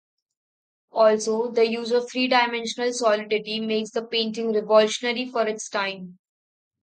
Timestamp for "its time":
5.47-6.17